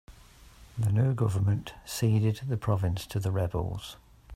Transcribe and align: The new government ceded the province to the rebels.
The 0.79 0.91
new 0.91 1.13
government 1.13 1.75
ceded 1.85 2.37
the 2.47 2.57
province 2.57 3.05
to 3.05 3.19
the 3.19 3.31
rebels. 3.31 3.97